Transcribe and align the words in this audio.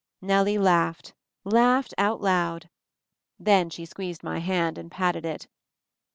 L 0.23 0.27
Nellie 0.29 0.57
laughed— 0.57 1.13
laughed 1.45 1.93
out 1.95 2.19
loud. 2.21 2.71
Then 3.37 3.69
she 3.69 3.85
squeezed 3.85 4.23
my 4.23 4.39
hand 4.39 4.79
and 4.79 4.89
patted 4.89 5.25
it. 5.27 5.47